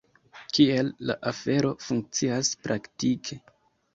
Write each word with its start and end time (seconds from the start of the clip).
Kiel 0.57 0.87
la 1.09 1.15
afero 1.31 1.73
funkcias 1.87 2.51
praktike? 2.69 3.37